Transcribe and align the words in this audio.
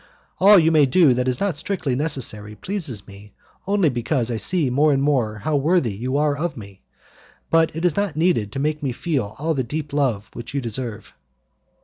All 0.39 0.57
you 0.57 0.71
may 0.71 0.87
do 0.87 1.13
that 1.13 1.27
is 1.27 1.39
not 1.39 1.55
strictly 1.55 1.95
necessary 1.95 2.55
pleases 2.55 3.05
me 3.07 3.33
only 3.67 3.87
because 3.87 4.31
I 4.31 4.37
see 4.37 4.71
more 4.71 4.91
and 4.91 5.03
more 5.03 5.37
how 5.37 5.55
worthy 5.57 5.93
you 5.95 6.17
are 6.17 6.35
of 6.35 6.57
me, 6.57 6.81
but 7.51 7.75
it 7.75 7.85
is 7.85 7.95
not 7.95 8.15
needed 8.15 8.51
to 8.53 8.59
make 8.59 8.81
me 8.81 8.93
feel 8.93 9.35
all 9.37 9.53
the 9.53 9.61
deep 9.63 9.93
love 9.93 10.27
which 10.33 10.55
you 10.55 10.59
deserve." 10.59 11.13